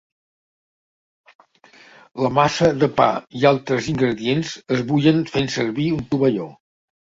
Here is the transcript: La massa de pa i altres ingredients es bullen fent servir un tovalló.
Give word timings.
La 2.27 2.33
massa 2.39 2.71
de 2.85 2.91
pa 3.01 3.09
i 3.43 3.47
altres 3.53 3.93
ingredients 3.95 4.57
es 4.79 4.85
bullen 4.91 5.23
fent 5.37 5.55
servir 5.61 5.91
un 6.01 6.05
tovalló. 6.13 6.53